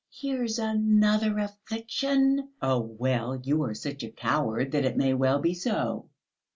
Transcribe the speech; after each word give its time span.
Here's 0.09 0.57
another 0.57 1.37
affliction!" 1.37 2.49
"Oh, 2.59 2.79
well, 2.79 3.39
you 3.43 3.61
are 3.61 3.75
such 3.75 4.01
a 4.03 4.09
coward, 4.09 4.71
that 4.71 4.83
it 4.83 4.97
may 4.97 5.13
well 5.13 5.37
be 5.39 5.53
so." 5.53 6.09